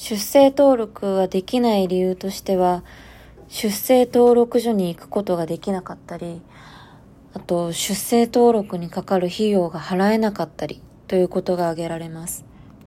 [0.00, 2.84] 出生登録ができない理由としては、
[3.48, 6.40] 出生登録所に行くことができなかったり、
[7.34, 12.44] あと出生登録にかかる費用が払えなかったりということが挙げられます。